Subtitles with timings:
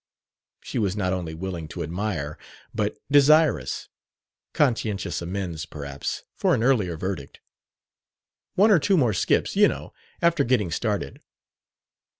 [0.61, 2.35] She was not only willing to admire,
[2.73, 3.87] but desirous:
[4.51, 7.39] conscientious amends, perhaps, for an earlier verdict.
[8.55, 11.21] "One or two more skips, you know, after getting started."